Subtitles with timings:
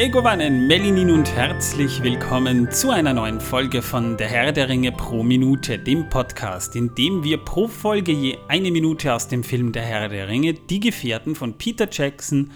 [0.00, 5.24] Megovanen, Melinin und herzlich willkommen zu einer neuen Folge von Der Herr der Ringe pro
[5.24, 9.82] Minute, dem Podcast, in dem wir pro Folge je eine Minute aus dem Film Der
[9.82, 12.52] Herr der Ringe, Die Gefährten von Peter Jackson,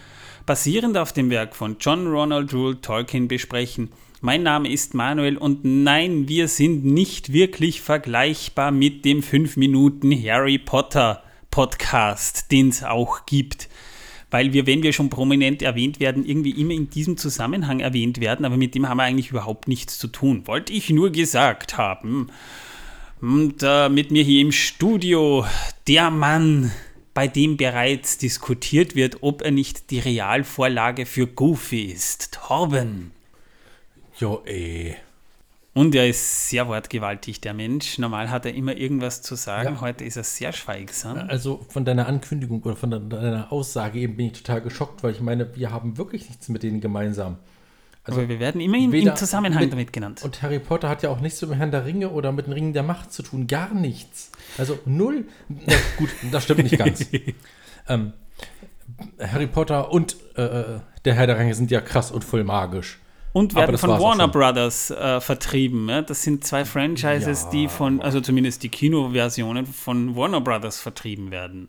[0.47, 3.91] basierend auf dem Werk von John Ronald Rule Tolkien besprechen.
[4.21, 10.13] Mein Name ist Manuel und nein, wir sind nicht wirklich vergleichbar mit dem 5 Minuten
[10.13, 13.69] Harry Potter Podcast, den es auch gibt
[14.33, 18.47] weil wir, wenn wir schon prominent erwähnt werden, irgendwie immer in diesem Zusammenhang erwähnt werden,
[18.47, 20.47] aber mit dem haben wir eigentlich überhaupt nichts zu tun.
[20.47, 22.29] Wollte ich nur gesagt haben.
[23.21, 25.45] Und äh, mit mir hier im Studio
[25.87, 26.73] der Mann,
[27.13, 32.33] bei dem bereits diskutiert wird, ob er nicht die Realvorlage für Goofy ist.
[32.33, 33.11] Torben.
[34.19, 34.97] Jo, ey.
[35.75, 37.99] Und er ist sehr wortgewaltig, der Mensch.
[37.99, 39.77] Normal hat er immer irgendwas zu sagen.
[39.77, 39.81] Ja.
[39.81, 41.17] Heute ist er sehr schweigsam.
[41.29, 45.21] Also von deiner Ankündigung oder von deiner Aussage eben bin ich total geschockt, weil ich
[45.21, 47.39] meine, wir haben wirklich nichts mit denen gemeinsam.
[48.05, 50.23] Also Aber wir werden immer in, im Zusammenhang mit, damit genannt.
[50.23, 52.53] Und Harry Potter hat ja auch nichts mit dem Herrn der Ringe oder mit den
[52.53, 53.47] Ringen der Macht zu tun.
[53.47, 54.31] Gar nichts.
[54.59, 55.25] Also null.
[55.49, 57.07] Na, gut, das stimmt nicht ganz.
[57.89, 58.13] ähm,
[59.21, 62.99] Harry Potter und äh, äh, der Herr der Ringe sind ja krass und voll magisch.
[63.33, 65.89] Und werden von Warner Brothers äh, vertrieben.
[65.89, 66.03] Ja?
[66.03, 67.51] Das sind zwei Franchises, ja.
[67.51, 71.69] die von, also zumindest die Kinoversionen von Warner Brothers vertrieben werden.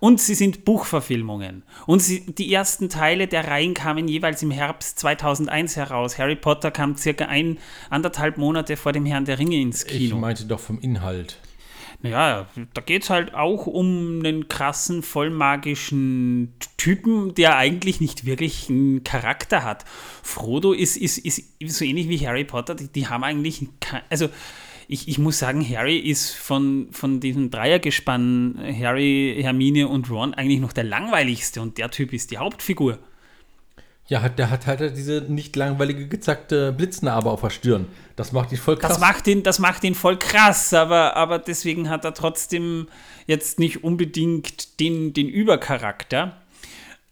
[0.00, 1.62] Und sie sind Buchverfilmungen.
[1.86, 6.18] Und sie, die ersten Teile der Reihen kamen jeweils im Herbst 2001 heraus.
[6.18, 7.58] Harry Potter kam circa ein,
[7.90, 10.16] anderthalb Monate vor dem Herrn der Ringe ins Kino.
[10.16, 11.38] Ich meinte doch vom Inhalt.
[12.04, 18.68] Naja, da geht es halt auch um einen krassen, vollmagischen Typen, der eigentlich nicht wirklich
[18.68, 19.86] einen Charakter hat.
[20.22, 23.66] Frodo ist, ist, ist so ähnlich wie Harry Potter, die, die haben eigentlich,
[24.10, 24.28] also
[24.86, 30.60] ich, ich muss sagen, Harry ist von, von diesem Dreiergespann, Harry, Hermine und Ron, eigentlich
[30.60, 32.98] noch der langweiligste und der Typ ist die Hauptfigur.
[34.06, 37.86] Ja, der hat halt diese nicht langweilige gezackte Blitznarbe auf der Stirn.
[38.16, 38.90] Das macht ihn voll krass.
[38.90, 42.88] Das macht ihn, das macht ihn voll krass, aber, aber deswegen hat er trotzdem
[43.26, 46.36] jetzt nicht unbedingt den, den Übercharakter.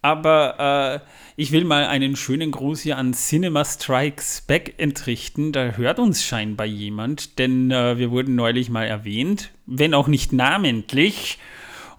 [0.02, 5.52] Aber äh, ich will mal einen schönen Gruß hier an Cinema Strikes Back entrichten.
[5.52, 10.32] Da hört uns scheinbar jemand, denn äh, wir wurden neulich mal erwähnt, wenn auch nicht
[10.32, 11.38] namentlich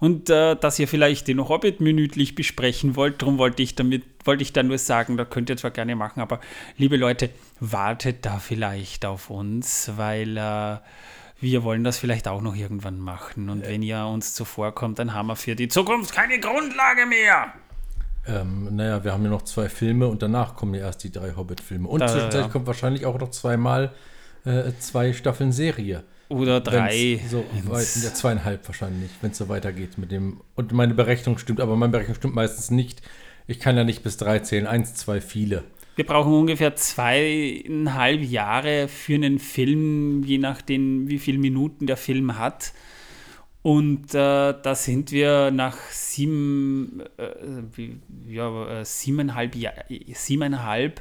[0.04, 3.22] und äh, dass ihr vielleicht den Hobbit minütlich besprechen wollt.
[3.22, 6.20] Darum wollte ich damit, wollte ich dann nur sagen, da könnt ihr zwar gerne machen,
[6.20, 6.40] aber
[6.76, 10.76] liebe Leute, wartet da vielleicht auf uns, weil äh,
[11.40, 13.48] wir wollen das vielleicht auch noch irgendwann machen.
[13.48, 13.68] Und ja.
[13.68, 17.54] wenn ihr uns zuvorkommt, dann haben wir für die Zukunft keine Grundlage mehr.
[18.26, 21.34] Ähm, naja, wir haben ja noch zwei Filme und danach kommen ja erst die drei
[21.34, 21.88] Hobbit-Filme.
[21.88, 22.52] Und da, zwischenzeitlich ja.
[22.52, 23.94] kommt wahrscheinlich auch noch zweimal
[24.44, 26.04] äh, zwei Staffeln Serie.
[26.28, 27.20] Oder drei.
[27.28, 30.40] So weit, ja, zweieinhalb wahrscheinlich, wenn es so weitergeht mit dem.
[30.54, 33.02] Und meine Berechnung stimmt, aber meine Berechnung stimmt meistens nicht.
[33.46, 34.66] Ich kann ja nicht bis drei zählen.
[34.66, 35.64] Eins, zwei, viele.
[35.96, 42.38] Wir brauchen ungefähr zweieinhalb Jahre für einen Film, je nachdem, wie viele Minuten der Film
[42.38, 42.72] hat.
[43.62, 47.88] Und äh, da sind wir nach sieben, äh,
[48.28, 49.54] ja, äh, siebeneinhalb,
[50.12, 51.00] siebeneinhalb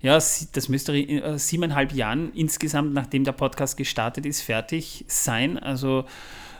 [0.00, 5.58] ja, das müsste äh, siebeneinhalb Jahren insgesamt, nachdem der Podcast gestartet ist, fertig sein.
[5.58, 6.04] Also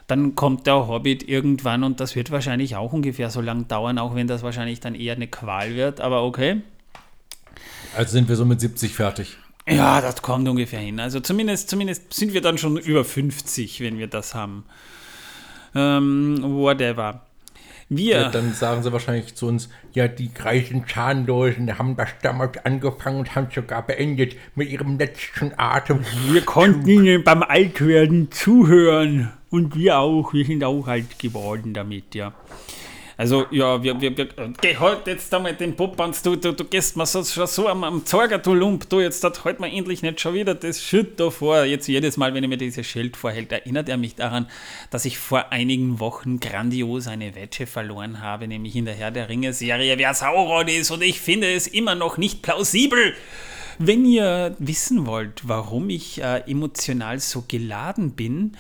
[0.09, 4.15] dann kommt der Hobbit irgendwann und das wird wahrscheinlich auch ungefähr so lang dauern, auch
[4.15, 6.63] wenn das wahrscheinlich dann eher eine Qual wird, aber okay.
[7.97, 9.37] Also sind wir so mit 70 fertig.
[9.69, 10.99] Ja, das kommt ungefähr hin.
[10.99, 14.65] Also zumindest, zumindest sind wir dann schon über 50, wenn wir das haben.
[15.75, 17.28] Ähm, whatever.
[17.91, 18.21] Wir.
[18.21, 23.21] Ja, dann sagen sie wahrscheinlich zu uns, ja, die reichen Zahnlosen haben das damals angefangen
[23.21, 26.01] und haben sogar beendet mit ihrem letzten Atem.
[26.31, 29.33] Wir konnten ihnen beim Altwerden zuhören.
[29.51, 30.35] Und wir auch.
[30.35, 32.35] Wir sind auch alt geworden damit, ja.
[33.21, 34.29] Also, ja, wir, wir, wir
[34.61, 37.67] geh halt jetzt da mit den Poppans, du, du, du gehst mal so, schon so
[37.67, 40.81] am, am Zorger, du Lump, du, jetzt hat halt mal endlich nicht schon wieder das
[40.81, 41.65] Schild da vor.
[41.65, 44.47] Jetzt jedes Mal, wenn er mir dieses Schild vorhält, erinnert er mich daran,
[44.91, 49.29] dass ich vor einigen Wochen grandios eine Wette verloren habe, nämlich in der Herr der
[49.29, 50.93] Ringe-Serie, wer Sauron ist.
[50.93, 53.15] Und ich finde es immer noch nicht plausibel.
[53.81, 58.57] Wenn ihr wissen wollt, warum ich äh, emotional so geladen bin,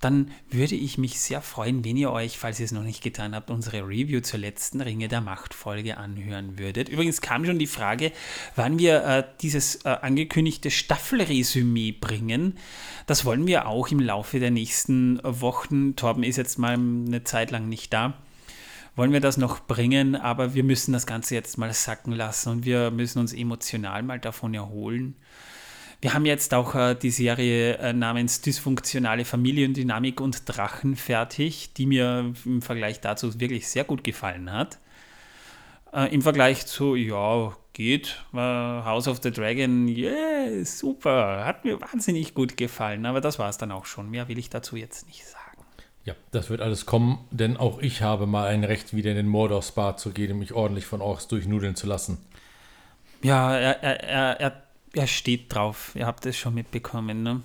[0.00, 3.34] dann würde ich mich sehr freuen, wenn ihr euch, falls ihr es noch nicht getan
[3.34, 6.88] habt, unsere Review zur letzten Ringe der Macht-Folge anhören würdet.
[6.88, 8.12] Übrigens kam schon die Frage,
[8.54, 12.58] wann wir äh, dieses äh, angekündigte Staffelresümee bringen.
[13.06, 15.96] Das wollen wir auch im Laufe der nächsten Wochen.
[15.96, 18.18] Torben ist jetzt mal eine Zeit lang nicht da
[18.96, 22.64] wollen wir das noch bringen, aber wir müssen das Ganze jetzt mal sacken lassen und
[22.64, 25.16] wir müssen uns emotional mal davon erholen.
[26.00, 31.86] Wir haben jetzt auch äh, die Serie äh, namens Dysfunktionale Familiendynamik und Drachen fertig, die
[31.86, 34.78] mir im Vergleich dazu wirklich sehr gut gefallen hat.
[35.92, 38.24] Äh, Im Vergleich zu, ja, geht.
[38.32, 41.44] War House of the Dragon, yeah, super.
[41.44, 43.06] Hat mir wahnsinnig gut gefallen.
[43.06, 44.10] Aber das war es dann auch schon.
[44.10, 45.62] Mehr will ich dazu jetzt nicht sagen.
[46.04, 49.28] Ja, das wird alles kommen, denn auch ich habe mal ein Recht, wieder in den
[49.28, 52.18] Mordor Spa zu gehen und mich ordentlich von Orks durchnudeln zu lassen.
[53.22, 54.62] Ja, er, er, er, er,
[54.96, 55.92] er steht drauf.
[55.94, 57.42] Ihr habt es schon mitbekommen, ne?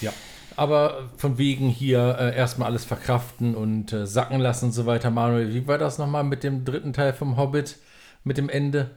[0.00, 0.12] Ja.
[0.56, 5.10] Aber von wegen hier äh, erstmal alles verkraften und äh, sacken lassen und so weiter.
[5.10, 7.76] Manuel, wie war das nochmal mit dem dritten Teil vom Hobbit?
[8.24, 8.90] Mit dem Ende?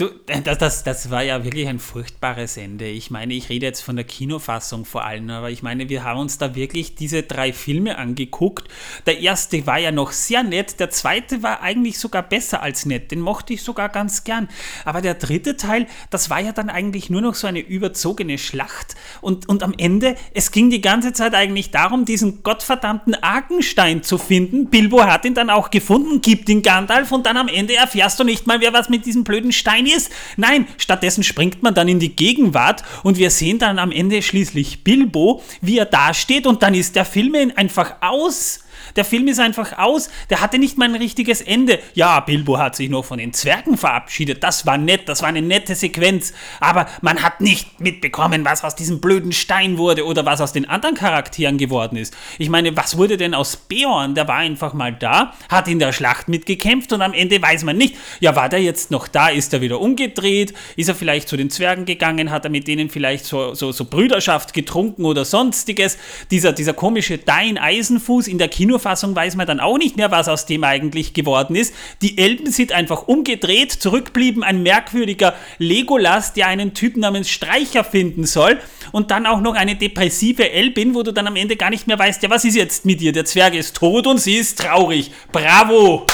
[0.00, 2.86] Du, das, das, das war ja wirklich ein furchtbares Ende.
[2.86, 6.20] Ich meine, ich rede jetzt von der Kinofassung vor allem, aber ich meine, wir haben
[6.20, 8.66] uns da wirklich diese drei Filme angeguckt.
[9.04, 13.10] Der erste war ja noch sehr nett, der zweite war eigentlich sogar besser als nett,
[13.10, 14.48] den mochte ich sogar ganz gern.
[14.86, 18.94] Aber der dritte Teil, das war ja dann eigentlich nur noch so eine überzogene Schlacht.
[19.20, 24.16] Und, und am Ende, es ging die ganze Zeit eigentlich darum, diesen gottverdammten Arkenstein zu
[24.16, 24.70] finden.
[24.70, 28.24] Bilbo hat ihn dann auch gefunden, gibt ihn Gandalf und dann am Ende erfährst du
[28.24, 30.10] nicht mal, wer was mit diesem blöden Stein ist.
[30.36, 34.84] Nein, stattdessen springt man dann in die Gegenwart und wir sehen dann am Ende schließlich
[34.84, 38.60] Bilbo, wie er dasteht und dann ist der Film einfach aus.
[38.96, 40.10] Der Film ist einfach aus.
[40.30, 41.78] Der hatte nicht mal ein richtiges Ende.
[41.94, 44.42] Ja, Bilbo hat sich noch von den Zwergen verabschiedet.
[44.42, 45.08] Das war nett.
[45.08, 46.32] Das war eine nette Sequenz.
[46.60, 50.68] Aber man hat nicht mitbekommen, was aus diesem blöden Stein wurde oder was aus den
[50.68, 52.16] anderen Charakteren geworden ist.
[52.38, 54.14] Ich meine, was wurde denn aus Beorn?
[54.14, 57.76] Der war einfach mal da, hat in der Schlacht mitgekämpft und am Ende weiß man
[57.76, 59.28] nicht, ja, war der jetzt noch da?
[59.28, 60.54] Ist er wieder umgedreht?
[60.76, 62.30] Ist er vielleicht zu den Zwergen gegangen?
[62.30, 65.98] Hat er mit denen vielleicht so, so, so Brüderschaft getrunken oder sonstiges?
[66.30, 70.10] Dieser, dieser komische Dein Eisenfuß in der Kino Kinofassung weiß man dann auch nicht mehr,
[70.10, 71.74] was aus dem eigentlich geworden ist.
[72.00, 78.24] Die Elben sind einfach umgedreht, zurückblieben ein merkwürdiger Legolas, der einen Typen namens Streicher finden
[78.24, 78.58] soll
[78.92, 81.98] und dann auch noch eine depressive Elbin, wo du dann am Ende gar nicht mehr
[81.98, 83.12] weißt, ja, was ist jetzt mit ihr?
[83.12, 85.10] Der Zwerg ist tot und sie ist traurig.
[85.30, 86.06] Bravo!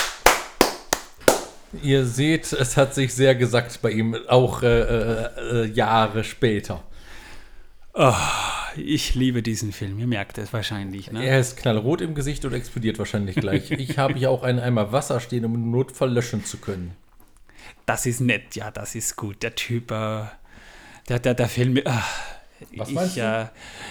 [1.82, 6.82] Ihr seht, es hat sich sehr gesagt bei ihm, auch äh, äh, äh Jahre später.
[7.98, 8.12] Oh,
[8.76, 11.10] ich liebe diesen Film, ihr merkt es wahrscheinlich.
[11.10, 11.24] Ne?
[11.24, 13.70] Er ist knallrot im Gesicht und explodiert wahrscheinlich gleich.
[13.70, 16.94] ich habe hier auch einen Eimer Wasser stehen, um im Notfall löschen zu können.
[17.86, 19.42] Das ist nett, ja, das ist gut.
[19.42, 20.24] Der Typ, äh,
[21.08, 21.78] der, der, der Film.
[21.78, 21.84] Äh,
[22.76, 23.18] was ich?
[23.18, 23.46] Äh,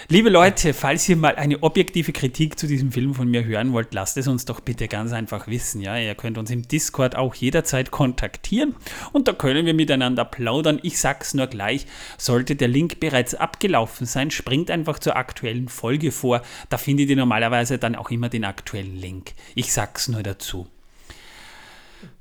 [0.08, 3.94] liebe Leute, falls ihr mal eine objektive Kritik zu diesem Film von mir hören wollt,
[3.94, 5.82] lasst es uns doch bitte ganz einfach wissen.
[5.82, 8.76] Ja, ihr könnt uns im Discord auch jederzeit kontaktieren
[9.14, 10.80] und da können wir miteinander plaudern.
[10.84, 11.86] Ich sag's nur gleich,
[12.18, 16.42] sollte der Link bereits abgelaufen sein, springt einfach zur aktuellen Folge vor.
[16.70, 19.34] Da findet ihr normalerweise dann auch immer den aktuellen Link.
[19.56, 20.68] Ich sag's nur dazu.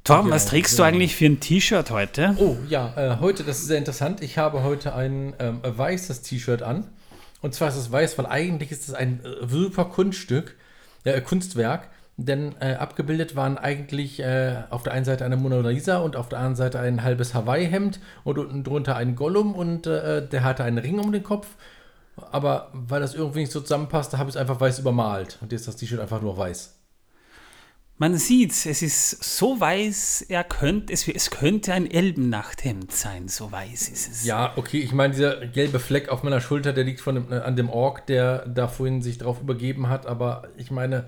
[0.04, 0.84] Tom, ja, was trägst ja.
[0.84, 2.36] du eigentlich für ein T-Shirt heute?
[2.38, 4.22] Oh ja, äh, heute, das ist sehr interessant.
[4.22, 6.86] Ich habe heute ein ähm, weißes T-Shirt an.
[7.40, 10.56] Und zwar ist es weiß, weil eigentlich ist es ein äh, super Kunststück,
[11.04, 11.88] äh, Kunstwerk.
[12.18, 16.28] Denn äh, abgebildet waren eigentlich äh, auf der einen Seite eine Mona Lisa und auf
[16.28, 20.64] der anderen Seite ein halbes Hawaii-Hemd und unten drunter ein Gollum und äh, der hatte
[20.64, 21.48] einen Ring um den Kopf.
[22.30, 25.38] Aber weil das irgendwie nicht so zusammenpasste, habe ich es einfach weiß übermalt.
[25.40, 26.74] Und jetzt ist das T-Shirt einfach nur weiß.
[27.96, 33.52] Man sieht, es ist so weiß, er könnte, es, es könnte ein Elbennachthemd sein, so
[33.52, 34.24] weiß ist es.
[34.24, 37.36] Ja, okay, ich meine, dieser gelbe Fleck auf meiner Schulter, der liegt von dem, äh,
[37.36, 41.06] an dem Ork, der da vorhin sich drauf übergeben hat, aber ich meine,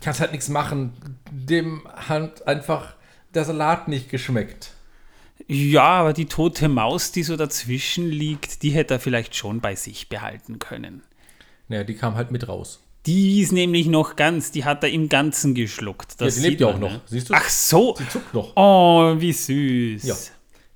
[0.00, 0.92] kannst halt nichts machen.
[1.30, 2.94] Dem hat einfach
[3.34, 4.72] der Salat nicht geschmeckt.
[5.46, 9.76] Ja, aber die tote Maus, die so dazwischen liegt, die hätte er vielleicht schon bei
[9.76, 11.02] sich behalten können.
[11.68, 12.81] Naja, die kam halt mit raus.
[13.06, 16.20] Die ist nämlich noch ganz, die hat er im Ganzen geschluckt.
[16.20, 16.92] Das ja, die lebt ja auch noch.
[16.92, 17.00] Ne?
[17.06, 17.34] Siehst du?
[17.34, 17.96] Ach so.
[17.98, 18.52] Sie zuckt noch.
[18.54, 20.04] Oh, wie süß.
[20.04, 20.14] Ja.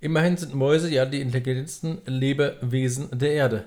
[0.01, 3.65] Immerhin sind Mäuse ja die intelligentesten Lebewesen der Erde.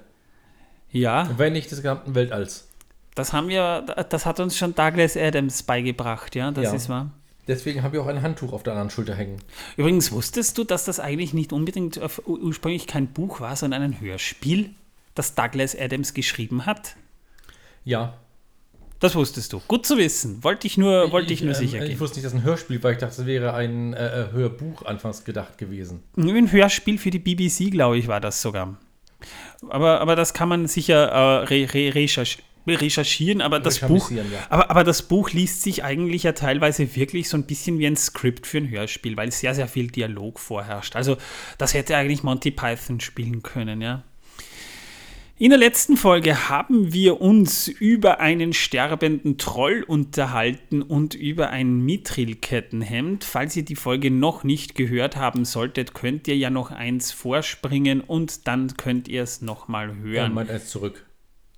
[0.92, 1.30] Ja.
[1.38, 2.68] Wenn nicht des gesamten Weltalls.
[3.16, 6.74] Das haben wir, das hat uns schon Douglas Adams beigebracht, ja, das ja.
[6.74, 7.12] ist wahr.
[7.48, 9.42] Deswegen habe ich auch ein Handtuch auf der anderen Schulter hängen.
[9.76, 14.70] Übrigens, wusstest du, dass das eigentlich nicht unbedingt ursprünglich kein Buch war, sondern ein Hörspiel,
[15.16, 16.96] das Douglas Adams geschrieben hat?
[17.84, 18.14] Ja,
[19.00, 19.62] das wusstest du.
[19.68, 20.44] Gut zu wissen.
[20.44, 21.92] Wollte ich nur, wollte ich, ich nur sicher ähm, gehen.
[21.92, 22.92] Ich wusste nicht, dass ein Hörspiel war.
[22.92, 26.04] Ich dachte, das wäre ein äh, äh Hörbuch anfangs gedacht gewesen.
[26.18, 28.78] Ein Hörspiel für die BBC, glaube ich, war das sogar.
[29.70, 34.24] Aber, aber das kann man sicher äh, re, re, recherch, recherchieren, aber das, Buch, ja.
[34.50, 37.96] aber, aber das Buch liest sich eigentlich ja teilweise wirklich so ein bisschen wie ein
[37.96, 40.96] Skript für ein Hörspiel, weil sehr, sehr viel Dialog vorherrscht.
[40.96, 41.18] Also
[41.58, 44.04] das hätte eigentlich Monty Python spielen können, ja.
[45.42, 51.80] In der letzten Folge haben wir uns über einen sterbenden Troll unterhalten und über ein
[51.86, 53.24] Mithril-Kettenhemd.
[53.24, 58.02] Falls ihr die Folge noch nicht gehört haben solltet, könnt ihr ja noch eins vorspringen
[58.02, 60.14] und dann könnt ihr es nochmal hören.
[60.14, 61.06] Ja, meint eins zurück.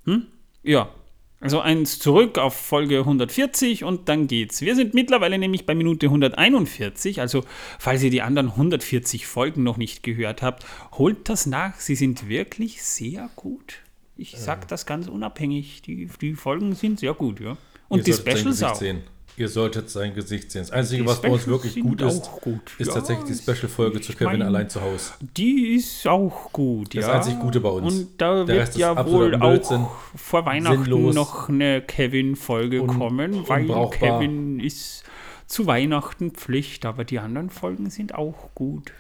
[0.06, 0.28] Hm?
[0.62, 0.94] Ja.
[1.42, 4.62] Also eins zurück auf Folge 140 und dann geht's.
[4.62, 7.20] Wir sind mittlerweile nämlich bei Minute 141.
[7.20, 7.44] Also,
[7.80, 11.80] falls ihr die anderen 140 Folgen noch nicht gehört habt, holt das nach.
[11.80, 13.80] Sie sind wirklich sehr gut.
[14.18, 15.82] Ich sag das ganz unabhängig.
[15.82, 17.58] Die, die Folgen sind sehr gut, ja.
[17.90, 18.76] Und Ihr die Specials auch.
[18.76, 19.02] Sehen.
[19.42, 20.62] Ihr solltet sein Gesicht sehen.
[20.62, 22.62] Das Einzige, Die was bei uns Specials wirklich gut ist, gut.
[22.78, 25.14] ist Ja, tatsächlich die Special-Folge zu Kevin mein- allein zu Hause.
[25.36, 27.14] Die ist auch gut, Das ja.
[27.14, 27.92] einzig Gute bei uns.
[27.94, 33.48] Und da Der wird ja wohl Blödsinn, auch vor Weihnachten sinnlos, noch eine Kevin-Folge kommen,
[33.50, 33.68] weil.
[33.90, 35.04] Kevin ist
[35.48, 38.92] zu Weihnachten Pflicht, aber die anderen Folgen sind auch gut.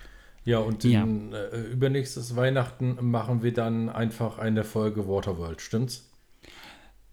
[0.44, 1.04] Ja, und Ja.
[1.06, 6.10] äh, übernächstes Weihnachten machen wir dann einfach eine Folge Waterworld, stimmt's?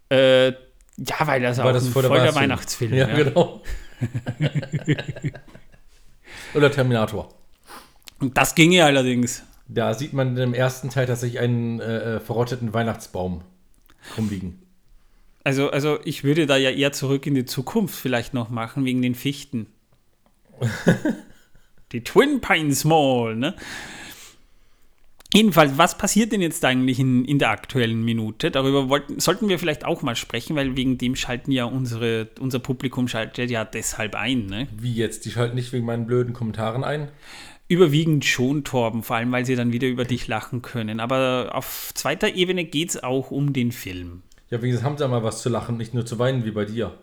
[0.09, 0.53] Äh,
[1.07, 2.91] ja, weil das War auch das ein vor der voll der Weihnachtsfilm?
[2.91, 3.23] Weihnachtsfilm Ja, ja.
[3.23, 3.61] genau.
[6.53, 7.29] Oder Terminator.
[8.19, 9.43] Und das ginge allerdings.
[9.67, 13.43] Da sieht man im ersten Teil tatsächlich einen äh, äh, verrotteten Weihnachtsbaum
[14.17, 14.61] rumliegen.
[15.43, 19.01] Also, also ich würde da ja eher zurück in die Zukunft vielleicht noch machen, wegen
[19.01, 19.67] den Fichten.
[21.91, 23.55] die Twin Pines Mall, ne?
[25.31, 28.49] Jedenfalls, was passiert denn jetzt eigentlich in, in der aktuellen Minute?
[28.49, 32.57] Darüber wollten, sollten wir vielleicht auch mal sprechen, weil wegen dem schalten ja unsere, unser
[32.57, 34.47] Publikum schaltet ja deshalb ein.
[34.47, 34.67] Ne?
[34.75, 35.25] Wie jetzt?
[35.25, 37.09] Die schalten nicht wegen meinen blöden Kommentaren ein?
[37.67, 40.99] Überwiegend schon, Torben, vor allem, weil sie dann wieder über dich lachen können.
[40.99, 44.23] Aber auf zweiter Ebene geht es auch um den Film.
[44.49, 46.65] Ja, wenigstens haben sie ja mal was zu lachen, nicht nur zu weinen wie bei
[46.65, 46.97] dir.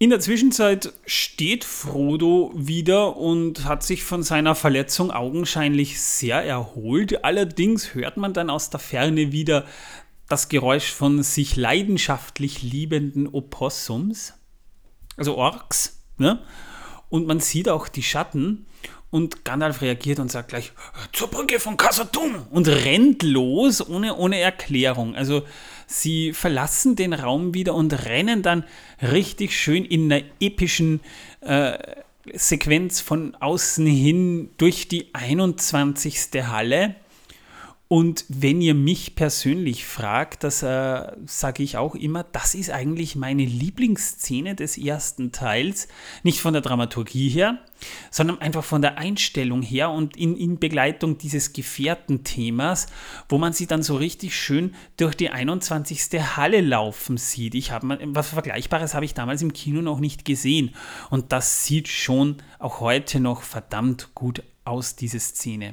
[0.00, 7.24] In der Zwischenzeit steht Frodo wieder und hat sich von seiner Verletzung augenscheinlich sehr erholt.
[7.24, 9.66] Allerdings hört man dann aus der Ferne wieder
[10.28, 14.34] das Geräusch von sich leidenschaftlich liebenden Opossums,
[15.16, 16.44] also Orks, ne?
[17.08, 18.66] Und man sieht auch die Schatten
[19.10, 20.72] und Gandalf reagiert und sagt gleich
[21.12, 25.14] zur Brücke von Khazad-dûm und rennt los ohne, ohne Erklärung.
[25.14, 25.42] Also
[25.86, 28.64] sie verlassen den Raum wieder und rennen dann
[29.00, 31.00] richtig schön in einer epischen
[31.40, 31.78] äh,
[32.34, 36.28] Sequenz von außen hin durch die 21.
[36.46, 36.94] Halle.
[37.90, 43.16] Und wenn ihr mich persönlich fragt, das äh, sage ich auch immer, das ist eigentlich
[43.16, 45.88] meine Lieblingsszene des ersten Teils.
[46.22, 47.64] Nicht von der Dramaturgie her,
[48.10, 52.88] sondern einfach von der Einstellung her und in, in Begleitung dieses Gefährtenthemas,
[53.30, 56.36] wo man sie dann so richtig schön durch die 21.
[56.36, 57.54] Halle laufen sieht.
[57.54, 60.74] Ich habe was Vergleichbares habe ich damals im Kino noch nicht gesehen.
[61.08, 65.72] Und das sieht schon auch heute noch verdammt gut aus, diese Szene.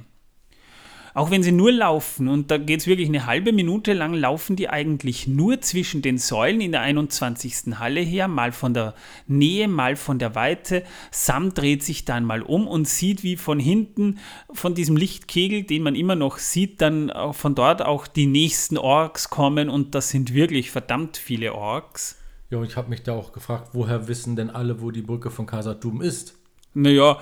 [1.16, 4.58] Auch wenn sie nur laufen, und da geht es wirklich eine halbe Minute lang, laufen
[4.58, 7.80] die eigentlich nur zwischen den Säulen in der 21.
[7.80, 8.96] Halle her, mal von der
[9.26, 10.84] Nähe, mal von der Weite.
[11.12, 14.20] Sam dreht sich dann mal um und sieht, wie von hinten,
[14.52, 18.78] von diesem Lichtkegel, den man immer noch sieht, dann auch von dort auch die nächsten
[18.78, 22.18] Orks kommen und das sind wirklich verdammt viele Orks.
[22.50, 25.32] Ja, und ich habe mich da auch gefragt, woher wissen denn alle, wo die Brücke
[25.32, 26.36] von Khazad-dûm ist?
[26.78, 27.20] Naja,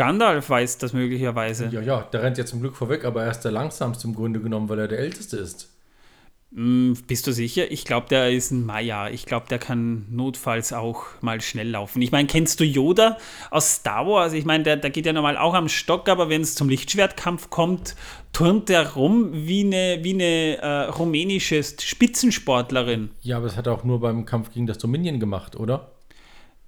[0.00, 1.68] Gandalf weiß das möglicherweise.
[1.70, 4.40] Ja, ja, der rennt ja zum Glück vorweg, aber er ist der langsamste im Grunde
[4.40, 5.68] genommen, weil er der Älteste ist.
[6.54, 7.70] Hm, Bist du sicher?
[7.70, 9.10] Ich glaube, der ist ein Maya.
[9.10, 12.00] Ich glaube, der kann notfalls auch mal schnell laufen.
[12.00, 13.18] Ich meine, kennst du Yoda
[13.50, 14.32] aus Star Wars?
[14.32, 17.50] Ich meine, der, der geht ja normal auch am Stock, aber wenn es zum Lichtschwertkampf
[17.50, 17.94] kommt,
[18.32, 23.10] turnt der rum wie eine, wie eine äh, rumänische Spitzensportlerin.
[23.20, 25.92] Ja, aber das hat er auch nur beim Kampf gegen das Dominion gemacht, oder?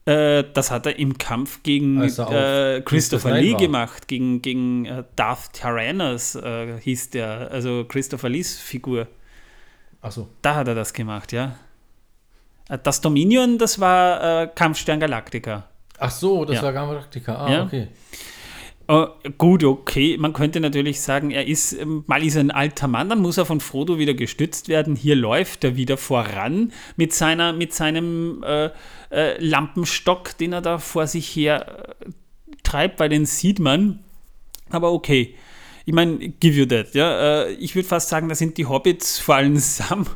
[0.04, 3.60] Äh, das hat er im Kampf gegen Als auf äh, Christopher Lee war.
[3.60, 9.06] gemacht, gegen, gegen äh, Darth Tyrannus äh, hieß der, also Christopher Lees Figur.
[10.00, 10.28] Achso.
[10.42, 11.54] Da hat er das gemacht, ja.
[12.68, 15.68] Äh, Das Dominion, das war Kampfstern Galactica.
[15.98, 16.62] Ach so, das Ja.
[16.62, 17.36] war Galactica.
[17.36, 17.62] Ah, Ja.
[17.64, 17.86] okay.
[18.88, 19.06] Äh,
[19.38, 20.16] gut, okay.
[20.18, 23.46] Man könnte natürlich sagen, er ist, ähm, mal ist ein alter Mann, dann muss er
[23.46, 24.96] von Frodo wieder gestützt werden.
[24.96, 28.70] Hier läuft er wieder voran mit, seiner, mit seinem äh,
[29.10, 32.10] äh, Lampenstock, den er da vor sich her äh,
[32.62, 34.00] treibt, weil den sieht man.
[34.70, 35.34] Aber okay.
[35.84, 37.42] Ich meine, give you that, ja.
[37.42, 40.06] Äh, ich würde fast sagen, da sind die Hobbits, vor allem Sam,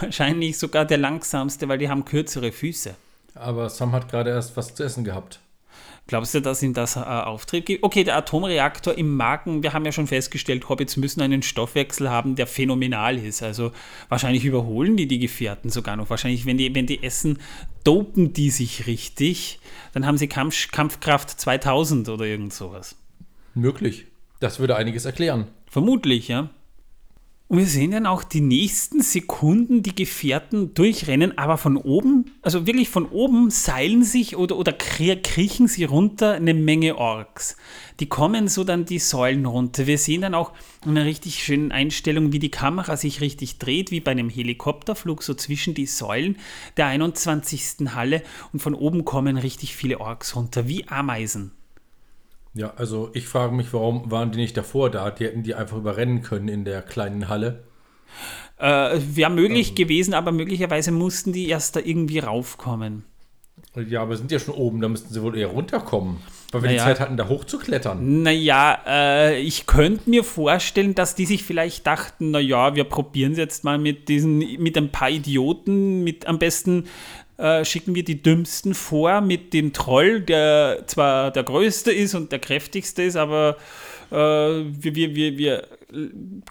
[0.00, 2.94] wahrscheinlich sogar der langsamste, weil die haben kürzere Füße.
[3.34, 5.40] Aber Sam hat gerade erst was zu essen gehabt.
[6.08, 7.84] Glaubst du, dass ihm das äh, Auftrieb gibt?
[7.84, 12.34] Okay, der Atomreaktor im Magen, wir haben ja schon festgestellt, Hobbits müssen einen Stoffwechsel haben,
[12.34, 13.42] der phänomenal ist.
[13.42, 13.72] Also
[14.08, 16.08] wahrscheinlich überholen die die Gefährten sogar noch.
[16.08, 17.38] Wahrscheinlich, wenn die, wenn die essen,
[17.84, 19.60] dopen die sich richtig.
[19.92, 22.96] Dann haben sie Kampf, Kampfkraft 2000 oder irgend sowas.
[23.54, 24.06] Möglich.
[24.40, 25.48] Das würde einiges erklären.
[25.66, 26.48] Vermutlich, ja.
[27.50, 32.66] Und wir sehen dann auch die nächsten Sekunden die Gefährten durchrennen, aber von oben, also
[32.66, 37.56] wirklich von oben seilen sich oder, oder kriechen sie runter eine Menge Orks.
[38.00, 39.86] Die kommen so dann die Säulen runter.
[39.86, 40.52] Wir sehen dann auch
[40.86, 45.32] eine richtig schöne Einstellung, wie die Kamera sich richtig dreht, wie bei einem Helikopterflug, so
[45.32, 46.36] zwischen die Säulen
[46.76, 47.94] der 21.
[47.94, 51.57] Halle und von oben kommen richtig viele Orks runter, wie Ameisen.
[52.54, 55.10] Ja, also ich frage mich, warum waren die nicht davor da?
[55.10, 57.64] Die hätten die einfach überrennen können in der kleinen Halle.
[58.58, 59.74] Äh, Wäre möglich ähm.
[59.76, 63.04] gewesen, aber möglicherweise mussten die erst da irgendwie raufkommen.
[63.88, 66.16] Ja, aber sind ja schon oben, da müssten sie wohl eher runterkommen.
[66.50, 68.22] Weil wir naja, die Zeit hatten, da hochzuklettern.
[68.22, 73.38] Naja, äh, ich könnte mir vorstellen, dass die sich vielleicht dachten, naja, wir probieren es
[73.38, 76.84] jetzt mal mit diesen, mit ein paar Idioten, mit am besten
[77.38, 82.32] äh, schicken wir die Dümmsten vor mit dem Troll, der zwar der größte ist und
[82.32, 83.56] der kräftigste ist, aber
[84.10, 85.68] äh, wir, wir, wir, wir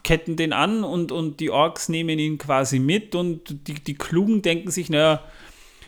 [0.02, 4.42] ketten den an und, und die Orks nehmen ihn quasi mit und die, die Klugen
[4.42, 5.22] denken sich, naja,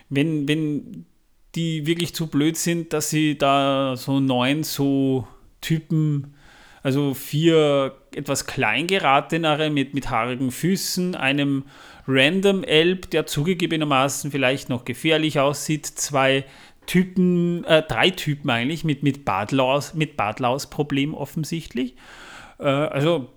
[0.09, 1.07] wenn, wenn
[1.55, 5.27] die wirklich zu blöd sind, dass sie da so neun so
[5.61, 6.35] Typen,
[6.83, 11.65] also vier etwas kleingeratenere mit, mit haarigen Füßen, einem
[12.07, 16.45] Random Elb, der zugegebenermaßen vielleicht noch gefährlich aussieht, zwei
[16.87, 21.95] Typen, äh, drei Typen eigentlich mit, mit Badlaus, mit Badlaus-Problem offensichtlich.
[22.59, 23.29] Äh, also,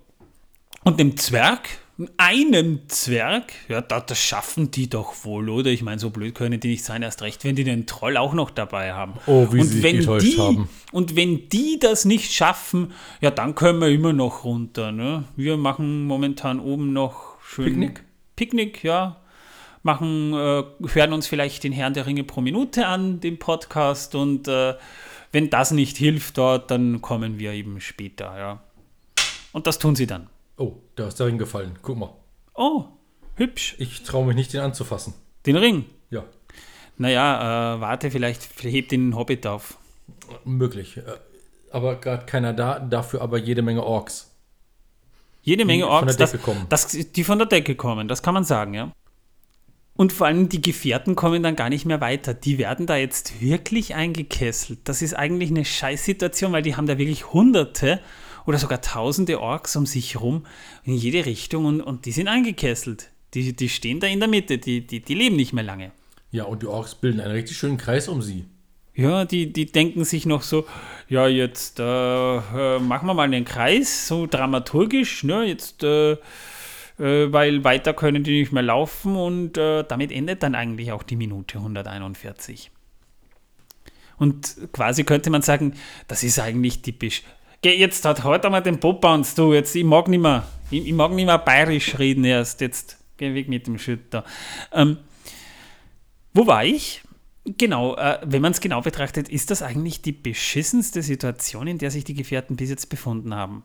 [0.82, 1.68] und dem Zwerg,
[2.16, 5.70] einem Zwerg, ja, das, das schaffen die doch wohl, oder?
[5.70, 8.34] Ich meine, so blöd können die nicht sein, erst recht, wenn die den Troll auch
[8.34, 9.14] noch dabei haben.
[9.26, 10.68] Oh, wie und sie wenn getäuscht die, haben.
[10.90, 14.90] Und wenn die das nicht schaffen, ja, dann können wir immer noch runter.
[14.90, 15.24] Ne?
[15.36, 17.66] Wir machen momentan oben noch schön.
[17.66, 18.04] Picknick?
[18.34, 19.20] Picknick, ja.
[19.84, 24.16] Machen, äh, hören uns vielleicht den Herrn der Ringe pro Minute an, den Podcast.
[24.16, 24.74] Und äh,
[25.30, 28.62] wenn das nicht hilft dort, dann kommen wir eben später, ja.
[29.52, 30.28] Und das tun sie dann.
[30.56, 31.78] Oh, da ist der Ring gefallen.
[31.82, 32.14] Guck mal.
[32.54, 32.84] Oh,
[33.34, 33.74] hübsch.
[33.78, 35.14] Ich traue mich nicht, den anzufassen.
[35.46, 35.84] Den Ring?
[36.10, 36.24] Ja.
[36.96, 39.78] Naja, äh, warte, vielleicht hebt den Hobbit auf.
[40.44, 40.96] Möglich.
[40.96, 41.02] Äh,
[41.72, 44.30] aber gerade keiner da, dafür aber jede Menge Orks.
[45.42, 46.66] Jede Menge Orks, von der Decke das, kommen.
[46.68, 48.92] Das, die von der Decke kommen, das kann man sagen, ja.
[49.96, 52.34] Und vor allem die Gefährten kommen dann gar nicht mehr weiter.
[52.34, 54.80] Die werden da jetzt wirklich eingekesselt.
[54.84, 58.00] Das ist eigentlich eine Scheißsituation, weil die haben da wirklich Hunderte
[58.46, 60.46] oder sogar Tausende Orks um sich herum
[60.84, 63.10] in jede Richtung und, und die sind eingekesselt.
[63.34, 65.92] Die, die stehen da in der Mitte, die, die, die leben nicht mehr lange.
[66.30, 68.44] Ja, und die Orks bilden einen richtig schönen Kreis um sie.
[68.96, 70.66] Ja, die, die denken sich noch so,
[71.08, 71.84] ja, jetzt äh,
[72.36, 78.22] äh, machen wir mal einen Kreis, so dramaturgisch, ne, jetzt, äh, äh, weil weiter können
[78.22, 82.70] die nicht mehr laufen und äh, damit endet dann eigentlich auch die Minute 141.
[84.16, 85.74] Und quasi könnte man sagen,
[86.06, 87.24] das ist eigentlich typisch.
[87.64, 90.92] Geh, jetzt hat heute mal den Popbounce, du, jetzt, ich mag nicht mehr, ich, ich,
[90.92, 94.22] mag nicht mehr bayerisch reden erst, jetzt geh weg mit dem Schütter.
[94.70, 94.98] Ähm,
[96.34, 97.00] wo war ich?
[97.46, 101.90] Genau, äh, wenn man es genau betrachtet, ist das eigentlich die beschissenste Situation, in der
[101.90, 103.62] sich die Gefährten bis jetzt befunden haben.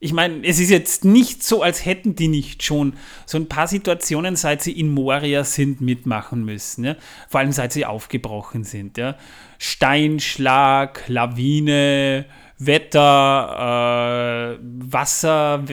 [0.00, 2.92] Ich meine, es ist jetzt nicht so, als hätten die nicht schon
[3.24, 6.84] so ein paar Situationen, seit sie in Moria sind, mitmachen müssen.
[6.84, 6.96] Ja?
[7.30, 8.98] Vor allem seit sie aufgebrochen sind.
[8.98, 9.16] Ja?
[9.58, 12.26] Steinschlag, Lawine,
[12.60, 15.64] Wetter, äh, Wasser,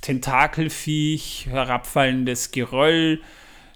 [0.00, 3.20] Tentakelfiech, herabfallendes Geröll,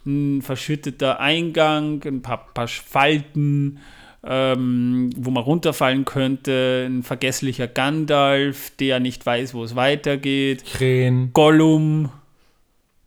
[0.05, 3.79] ein verschütteter Eingang, ein paar, paar Falten,
[4.25, 10.65] ähm, wo man runterfallen könnte, ein vergesslicher Gandalf, der nicht weiß, wo es weitergeht.
[10.65, 11.33] Krähen.
[11.33, 12.11] Gollum.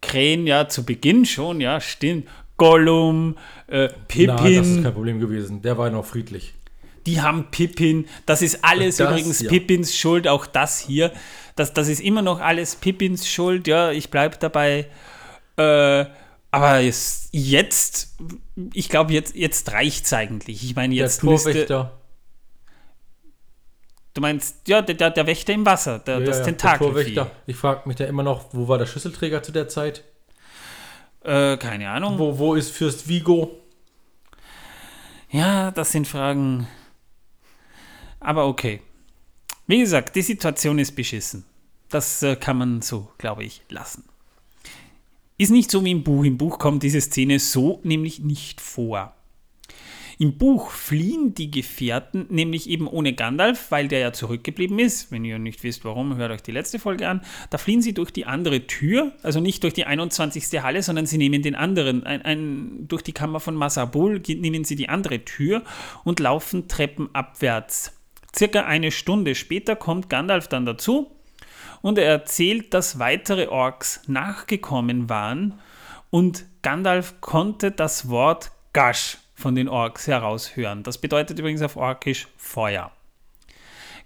[0.02, 2.28] Krähen, ja, zu Beginn schon, ja, stimmt.
[2.56, 3.36] Gollum,
[3.68, 4.28] äh, Pippin.
[4.28, 5.62] Na, das ist kein Problem gewesen.
[5.62, 6.54] Der war noch friedlich.
[7.10, 8.08] Die haben Pippin.
[8.28, 9.50] Das ist alles das, übrigens ja.
[9.50, 11.12] Pippins Schuld, auch das hier.
[11.56, 14.86] Das, das ist immer noch alles Pippins Schuld, ja, ich bleibe dabei.
[15.58, 16.06] Äh,
[16.52, 18.16] aber jetzt, jetzt
[18.74, 20.64] ich glaube, jetzt, jetzt reicht es eigentlich.
[20.64, 22.00] Ich meine, jetzt der Torwächter.
[24.14, 27.28] Du meinst, ja, der, der Wächter im Wasser, der, ja, das ja, Tentakel.
[27.48, 30.04] Ich frage mich da immer noch, wo war der Schlüsselträger zu der Zeit?
[31.24, 32.20] Äh, keine Ahnung.
[32.20, 33.58] Wo, wo ist Fürst Vigo?
[35.32, 36.68] Ja, das sind Fragen.
[38.20, 38.82] Aber okay.
[39.68, 41.46] Wie gesagt, die Situation ist beschissen.
[41.90, 44.04] Das äh, kann man so, glaube ich, lassen.
[45.38, 46.24] Ist nicht so wie im Buch.
[46.26, 49.16] Im Buch kommt diese Szene so nämlich nicht vor.
[50.22, 55.14] Im Buch fliehen die Gefährten nämlich eben ohne Gandalf, weil der ja zurückgeblieben ist.
[55.14, 57.22] Wenn ihr nicht wisst, warum, hört euch die letzte Folge an.
[57.52, 60.62] Da fliehen sie durch die andere Tür, also nicht durch die 21.
[60.62, 64.76] Halle, sondern sie nehmen den anderen, ein, ein, durch die Kammer von Masabul nehmen sie
[64.76, 65.64] die andere Tür
[66.04, 67.99] und laufen treppenabwärts.
[68.36, 71.12] Circa eine Stunde später kommt Gandalf dann dazu
[71.82, 75.60] und er erzählt, dass weitere Orks nachgekommen waren
[76.10, 80.84] und Gandalf konnte das Wort Gash von den Orks heraushören.
[80.84, 82.92] Das bedeutet übrigens auf Orkisch Feuer.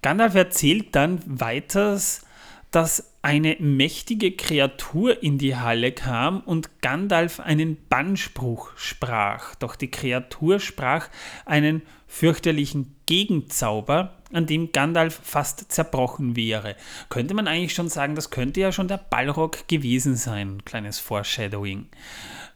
[0.01, 2.25] Gandalf erzählt dann weiters,
[2.73, 9.53] dass eine mächtige Kreatur in die Halle kam und Gandalf einen Bannspruch sprach.
[9.55, 11.07] Doch die Kreatur sprach
[11.45, 16.75] einen fürchterlichen Gegenzauber, an dem Gandalf fast zerbrochen wäre.
[17.09, 20.65] Könnte man eigentlich schon sagen, das könnte ja schon der Ballrock gewesen sein.
[20.65, 21.89] Kleines Foreshadowing.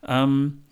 [0.08, 0.63] Ähm,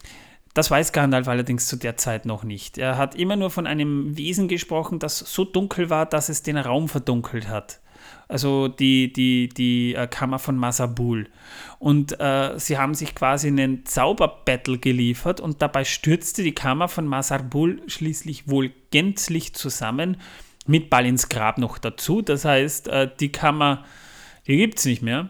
[0.55, 2.79] das weiß Gandalf allerdings zu der Zeit noch nicht.
[2.79, 6.57] Er hat immer nur von einem Wesen gesprochen, das so dunkel war, dass es den
[6.57, 7.79] Raum verdunkelt hat
[8.27, 11.27] also die, die, die äh, Kammer von Masabul.
[11.79, 17.05] Und äh, sie haben sich quasi einen Zauberbattle geliefert und dabei stürzte die Kammer von
[17.05, 20.17] Masabul schließlich wohl gänzlich zusammen,
[20.67, 22.21] mit Ball ins Grab noch dazu.
[22.21, 23.85] Das heißt, äh, die Kammer,
[24.47, 25.29] die gibt es nicht mehr.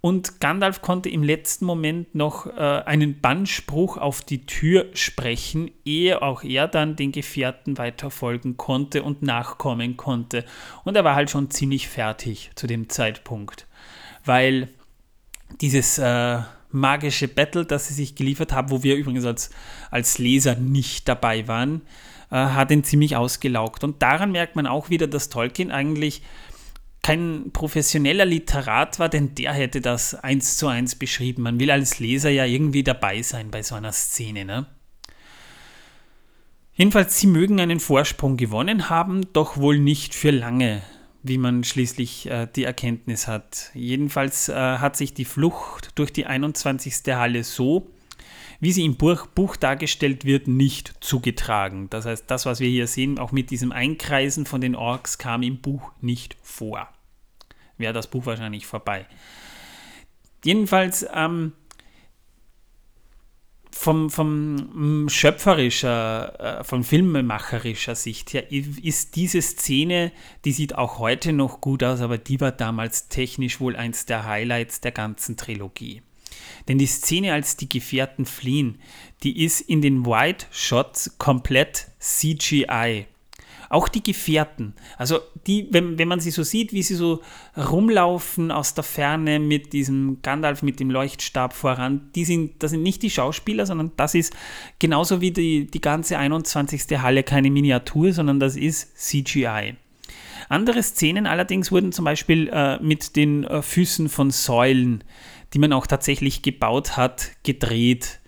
[0.00, 6.22] Und Gandalf konnte im letzten Moment noch äh, einen Bannspruch auf die Tür sprechen, ehe
[6.22, 10.44] auch er dann den Gefährten weiterfolgen konnte und nachkommen konnte.
[10.84, 13.66] Und er war halt schon ziemlich fertig zu dem Zeitpunkt,
[14.24, 14.68] weil
[15.60, 16.38] dieses äh,
[16.70, 19.50] magische Battle, das sie sich geliefert haben, wo wir übrigens als,
[19.90, 21.82] als Leser nicht dabei waren,
[22.30, 23.84] äh, hat ihn ziemlich ausgelaugt.
[23.84, 26.22] Und daran merkt man auch wieder, dass Tolkien eigentlich
[27.02, 31.42] kein professioneller Literat war, denn der hätte das eins zu eins beschrieben.
[31.42, 34.44] Man will als Leser ja irgendwie dabei sein bei so einer Szene.
[34.44, 34.66] Ne?
[36.74, 40.82] Jedenfalls, sie mögen einen Vorsprung gewonnen haben, doch wohl nicht für lange,
[41.22, 43.70] wie man schließlich äh, die Erkenntnis hat.
[43.74, 46.94] Jedenfalls äh, hat sich die Flucht durch die 21.
[47.08, 47.90] Halle so,
[48.60, 51.88] wie sie im Buch, Buch, dargestellt wird, nicht zugetragen.
[51.90, 55.42] Das heißt, das, was wir hier sehen, auch mit diesem Einkreisen von den Orks, kam
[55.42, 56.88] im Buch nicht vor
[57.78, 59.06] wäre das Buch wahrscheinlich vorbei.
[60.44, 61.52] Jedenfalls ähm,
[63.72, 70.12] vom, vom mm, schöpferischer, äh, von filmemacherischer Sicht her ist diese Szene,
[70.44, 74.26] die sieht auch heute noch gut aus, aber die war damals technisch wohl eins der
[74.26, 76.02] Highlights der ganzen Trilogie.
[76.68, 78.78] Denn die Szene, als die Gefährten fliehen,
[79.22, 83.06] die ist in den White Shots komplett CGI.
[83.70, 87.20] Auch die Gefährten, also die, wenn, wenn man sie so sieht, wie sie so
[87.54, 92.82] rumlaufen aus der Ferne mit diesem Gandalf mit dem Leuchtstab voran, die sind, das sind
[92.82, 94.34] nicht die Schauspieler, sondern das ist
[94.78, 96.98] genauso wie die, die ganze 21.
[97.02, 99.74] Halle keine Miniatur, sondern das ist CGI.
[100.48, 105.04] Andere Szenen allerdings wurden zum Beispiel äh, mit den äh, Füßen von Säulen,
[105.54, 108.20] die man auch tatsächlich gebaut hat, gedreht.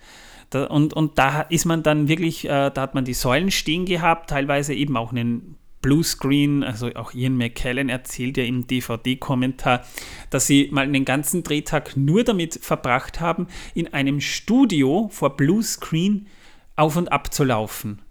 [0.49, 3.85] Da, und, und da ist man dann wirklich, äh, da hat man die Säulen stehen
[3.85, 9.83] gehabt, teilweise eben auch einen Bluescreen, also auch Ian McKellen erzählt ja im DVD-Kommentar,
[10.29, 16.27] dass sie mal einen ganzen Drehtag nur damit verbracht haben, in einem Studio vor Bluescreen
[16.75, 18.01] auf und ab zu laufen.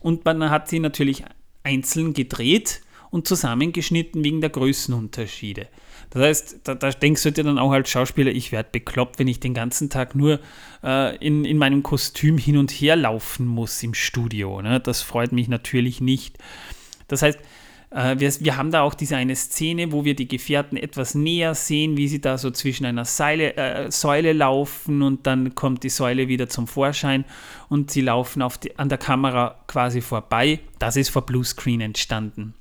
[0.00, 1.24] Und man hat sie natürlich
[1.62, 5.68] einzeln gedreht und zusammengeschnitten wegen der Größenunterschiede.
[6.10, 9.28] Das heißt, da, da, denkst du dir dann auch als Schauspieler, ich werde bekloppt, wenn
[9.28, 10.40] ich den ganzen Tag nur
[10.82, 14.60] äh, in, in meinem Kostüm hin und her laufen muss im Studio.
[14.60, 14.80] Ne?
[14.80, 16.38] Das freut mich natürlich nicht.
[17.06, 17.38] Das heißt,
[17.90, 21.54] äh, wir, wir, haben da auch diese eine Szene, wo wir die Gefährten etwas näher
[21.54, 25.88] sehen, wie sie da so zwischen einer Seile, äh, Säule laufen und dann kommt die
[25.90, 27.24] Säule wieder zum Vorschein
[27.68, 30.60] und sie laufen die, an der Kamera quasi vorbei.
[30.78, 32.54] Das ist vor Bluescreen entstanden.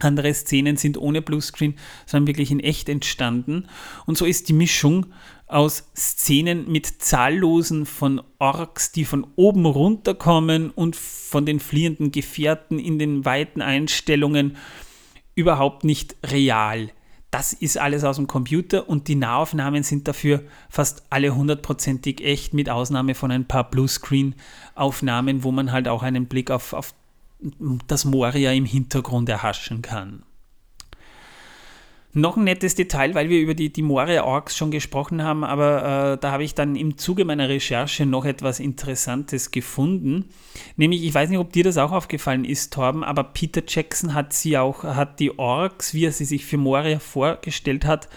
[0.00, 1.74] Andere Szenen sind ohne Bluescreen,
[2.06, 3.66] sondern wirklich in echt entstanden.
[4.06, 5.06] Und so ist die Mischung
[5.46, 12.78] aus Szenen mit zahllosen von Orks, die von oben runterkommen und von den fliehenden Gefährten
[12.78, 14.56] in den weiten Einstellungen
[15.34, 16.90] überhaupt nicht real.
[17.30, 22.54] Das ist alles aus dem Computer und die Nahaufnahmen sind dafür fast alle hundertprozentig echt,
[22.54, 26.94] mit Ausnahme von ein paar Bluescreen-Aufnahmen, wo man halt auch einen Blick auf, auf
[27.86, 30.24] das Moria im Hintergrund erhaschen kann.
[32.14, 36.14] Noch ein nettes Detail, weil wir über die, die Moria Orks schon gesprochen haben, aber
[36.14, 40.30] äh, da habe ich dann im Zuge meiner Recherche noch etwas Interessantes gefunden.
[40.76, 44.32] Nämlich, ich weiß nicht, ob dir das auch aufgefallen ist, Torben, aber Peter Jackson hat
[44.32, 48.08] sie auch, hat die Orks, wie er sie sich für Moria vorgestellt hat,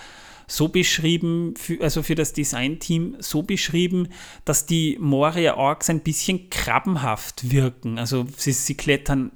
[0.51, 4.09] so beschrieben, also für das Designteam so beschrieben,
[4.43, 7.97] dass die Moria Orks ein bisschen krabbenhaft wirken.
[7.97, 9.31] Also sie, sie klettern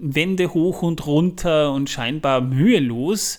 [0.00, 3.38] Wände hoch und runter und scheinbar mühelos.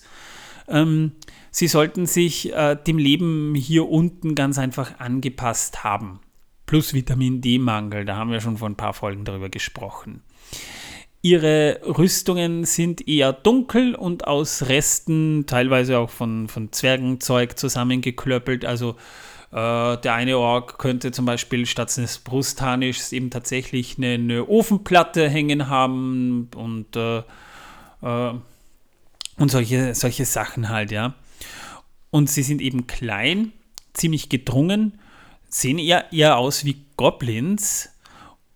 [0.66, 1.12] Ähm,
[1.50, 6.20] sie sollten sich äh, dem Leben hier unten ganz einfach angepasst haben.
[6.64, 10.22] Plus Vitamin D-Mangel, da haben wir schon vor ein paar Folgen darüber gesprochen.
[11.22, 18.64] Ihre Rüstungen sind eher dunkel und aus Resten, teilweise auch von, von Zwergenzeug zusammengeklöppelt.
[18.64, 18.96] Also
[19.52, 25.28] äh, der eine Ork könnte zum Beispiel statt eines Brustharnisches eben tatsächlich eine, eine, Ofenplatte
[25.28, 27.18] hängen haben und, äh,
[28.00, 28.34] äh,
[29.36, 31.14] und solche, solche Sachen halt, ja.
[32.10, 33.52] Und sie sind eben klein,
[33.92, 34.98] ziemlich gedrungen,
[35.48, 37.90] sehen eher, eher aus wie Goblins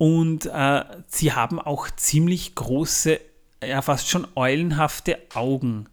[0.05, 3.19] und äh, sie haben auch ziemlich große,
[3.67, 5.87] ja fast schon eulenhafte Augen.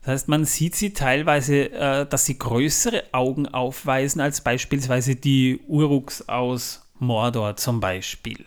[0.00, 5.60] Das heißt, man sieht sie teilweise, äh, dass sie größere Augen aufweisen als beispielsweise die
[5.68, 8.46] Uruks aus Mordor zum Beispiel.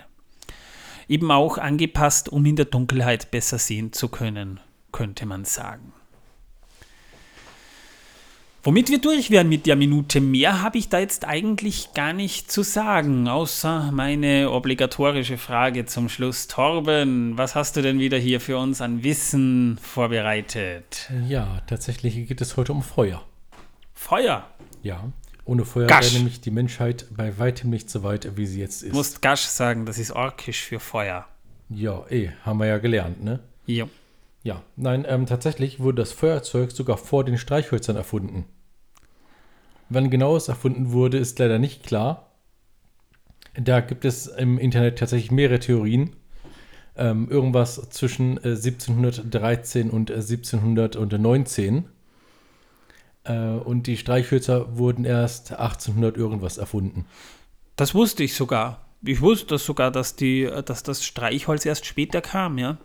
[1.08, 5.93] Eben auch angepasst, um in der Dunkelheit besser sehen zu können, könnte man sagen.
[8.65, 12.49] Womit wir durch wären mit der Minute mehr, habe ich da jetzt eigentlich gar nicht
[12.49, 16.47] zu sagen, außer meine obligatorische Frage zum Schluss.
[16.47, 21.12] Torben, was hast du denn wieder hier für uns an Wissen vorbereitet?
[21.28, 23.26] Ja, tatsächlich geht es heute um Feuer.
[23.93, 24.47] Feuer?
[24.82, 25.12] Ja.
[25.43, 28.93] Ohne Feuer wäre nämlich die Menschheit bei weitem nicht so weit, wie sie jetzt ist.
[28.93, 31.28] Du musst Gasch sagen, das ist orkisch für Feuer.
[31.67, 33.41] Ja, eh, haben wir ja gelernt, ne?
[33.65, 33.88] Ja.
[34.43, 38.45] Ja, nein, ähm, tatsächlich wurde das Feuerzeug sogar vor den Streichhölzern erfunden.
[39.89, 42.32] Wann genau es erfunden wurde, ist leider nicht klar.
[43.56, 46.15] Da gibt es im Internet tatsächlich mehrere Theorien.
[46.95, 51.86] Ähm, irgendwas zwischen äh, 1713 und äh, 1719.
[53.23, 57.06] Äh, und die Streichhölzer wurden erst 1800 irgendwas erfunden.
[57.75, 58.86] Das wusste ich sogar.
[59.03, 62.58] Ich wusste sogar, dass, die, dass das Streichholz erst später kam.
[62.58, 62.77] Ja.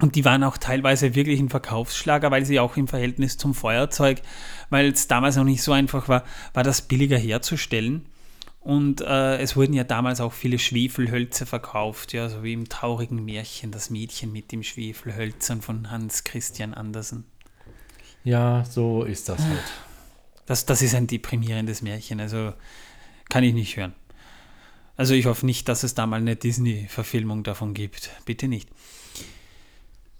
[0.00, 4.22] Und die waren auch teilweise wirklich ein Verkaufsschlager, weil sie auch im Verhältnis zum Feuerzeug,
[4.70, 8.06] weil es damals noch nicht so einfach war, war das billiger herzustellen.
[8.60, 13.24] Und äh, es wurden ja damals auch viele Schwefelhölzer verkauft, ja, so wie im traurigen
[13.24, 17.24] Märchen Das Mädchen mit dem Schwefelhölzern von Hans Christian Andersen.
[18.24, 19.72] Ja, so ist das halt.
[20.46, 22.52] Das, das ist ein deprimierendes Märchen, also
[23.28, 23.94] kann ich nicht hören.
[24.96, 28.10] Also ich hoffe nicht, dass es da mal eine Disney-Verfilmung davon gibt.
[28.24, 28.68] Bitte nicht.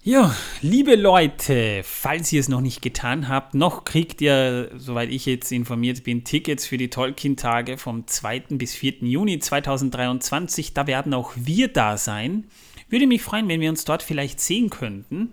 [0.05, 5.27] Ja, liebe Leute, falls ihr es noch nicht getan habt, noch kriegt ihr, soweit ich
[5.27, 8.45] jetzt informiert bin, Tickets für die Tolkien-Tage vom 2.
[8.51, 8.99] bis 4.
[9.01, 10.73] Juni 2023.
[10.73, 12.45] Da werden auch wir da sein.
[12.89, 15.33] Würde mich freuen, wenn wir uns dort vielleicht sehen könnten.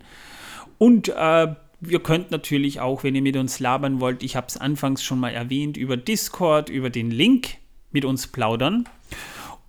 [0.78, 1.54] Und äh,
[1.88, 5.20] ihr könnt natürlich auch, wenn ihr mit uns labern wollt, ich habe es anfangs schon
[5.20, 7.56] mal erwähnt, über Discord, über den Link
[7.92, 8.88] mit uns plaudern.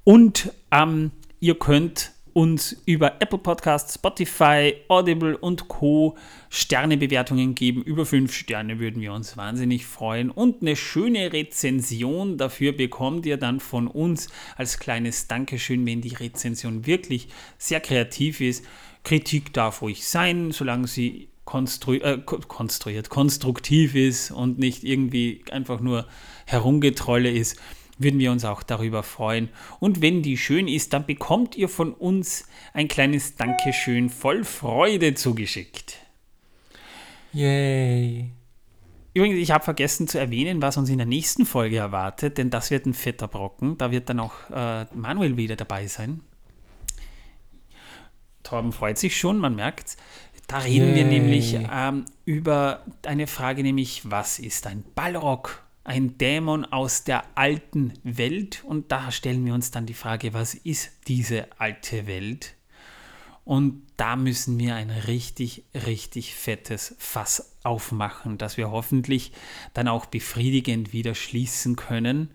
[0.04, 6.16] Und ähm, ihr könnt uns über Apple Podcasts, Spotify, Audible und Co.
[6.52, 7.82] Sternebewertungen geben.
[7.82, 10.30] Über fünf Sterne würden wir uns wahnsinnig freuen.
[10.30, 16.14] Und eine schöne Rezension dafür bekommt ihr dann von uns als kleines Dankeschön, wenn die
[16.14, 18.64] Rezension wirklich sehr kreativ ist.
[19.04, 25.80] Kritik darf ruhig sein, solange sie konstru äh, konstruiert, konstruktiv ist und nicht irgendwie einfach
[25.80, 26.06] nur
[26.46, 27.60] herumgetrolle ist
[27.98, 29.50] würden wir uns auch darüber freuen.
[29.80, 35.14] Und wenn die schön ist, dann bekommt ihr von uns ein kleines Dankeschön voll Freude
[35.14, 35.98] zugeschickt.
[37.34, 38.32] Yay.
[39.14, 42.70] Übrigens, ich habe vergessen zu erwähnen, was uns in der nächsten Folge erwartet, denn das
[42.70, 43.78] wird ein fetter Brocken.
[43.78, 46.22] Da wird dann auch äh, Manuel wieder dabei sein.
[48.44, 49.98] Torben freut sich schon, man merkt's.
[50.48, 50.96] Da reden Yay.
[50.96, 55.67] wir nämlich ähm, über eine Frage, nämlich, was ist ein Ballrock?
[55.88, 58.64] Ein Dämon aus der alten Welt.
[58.66, 62.56] Und da stellen wir uns dann die Frage, was ist diese alte Welt?
[63.46, 69.32] Und da müssen wir ein richtig, richtig fettes Fass aufmachen, das wir hoffentlich
[69.74, 72.32] dann auch befriedigend wieder schließen können.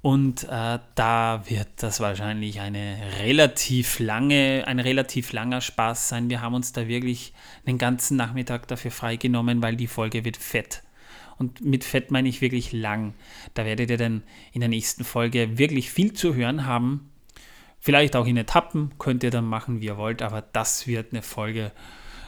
[0.00, 6.30] Und äh, da wird das wahrscheinlich eine relativ lange, ein relativ langer Spaß sein.
[6.30, 7.34] Wir haben uns da wirklich
[7.66, 10.82] den ganzen Nachmittag dafür freigenommen, weil die Folge wird fett.
[11.38, 13.14] Und mit Fett meine ich wirklich lang.
[13.54, 14.22] Da werdet ihr dann
[14.52, 17.10] in der nächsten Folge wirklich viel zu hören haben.
[17.80, 21.22] Vielleicht auch in Etappen könnt ihr dann machen, wie ihr wollt, aber das wird eine
[21.22, 21.72] Folge.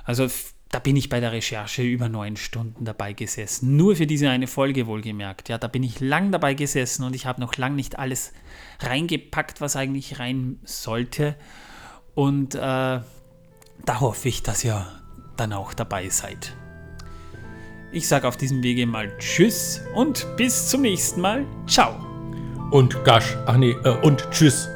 [0.04, 0.28] Also
[0.74, 3.76] da bin ich bei der Recherche über neun Stunden dabei gesessen.
[3.76, 5.48] Nur für diese eine Folge wohlgemerkt.
[5.48, 8.32] Ja, da bin ich lang dabei gesessen und ich habe noch lang nicht alles
[8.80, 11.36] reingepackt, was eigentlich rein sollte.
[12.16, 13.04] Und äh, da
[14.00, 14.84] hoffe ich, dass ihr
[15.36, 16.56] dann auch dabei seid.
[17.94, 21.46] Ich sage auf diesem Wege mal Tschüss und bis zum nächsten Mal.
[21.68, 21.94] Ciao.
[22.72, 23.36] Und Gasch.
[23.46, 24.68] Ach nee, äh, und Tschüss.